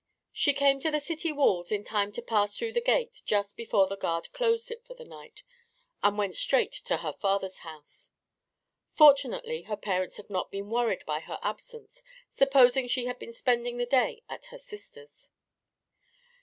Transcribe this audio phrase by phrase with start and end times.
[0.33, 3.85] She came to the city walls in time to pass through the gate just before
[3.85, 5.43] the guard closed it for the night,
[6.01, 8.09] and went straight on to her father's house.
[8.95, 12.01] Fortunately her parents had not been worried by her absence,
[12.31, 15.29] supposing she had been spending the day at her sister's.